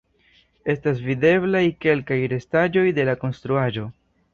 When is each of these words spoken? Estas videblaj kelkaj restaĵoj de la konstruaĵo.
Estas 0.73 1.03
videblaj 1.09 1.63
kelkaj 1.87 2.21
restaĵoj 2.35 2.87
de 3.01 3.11
la 3.13 3.21
konstruaĵo. 3.27 3.91